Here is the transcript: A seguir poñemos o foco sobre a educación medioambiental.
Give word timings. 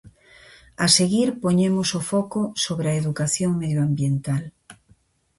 A 0.85 0.87
seguir 0.97 1.29
poñemos 1.43 1.89
o 1.99 2.01
foco 2.11 2.41
sobre 2.65 2.87
a 2.89 2.97
educación 3.01 3.51
medioambiental. 3.61 4.43